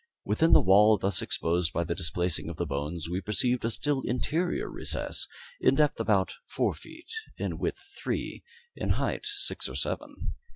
Within 0.25 0.53
the 0.53 0.61
wall 0.61 0.97
thus 0.97 1.21
exposed 1.21 1.73
by 1.73 1.83
the 1.83 1.93
displacing 1.93 2.49
of 2.49 2.57
the 2.57 2.65
bones, 2.65 3.07
we 3.07 3.21
perceived 3.21 3.63
a 3.63 3.69
still 3.69 4.01
interior 4.03 4.67
recess, 4.67 5.27
in 5.59 5.75
depth 5.75 5.99
about 5.99 6.33
four 6.47 6.73
feet 6.73 7.11
in 7.37 7.59
width 7.59 7.83
three, 8.03 8.43
in 8.75 8.89
height 8.97 9.27
six 9.27 9.69
or 9.69 9.75
seven. 9.75 10.33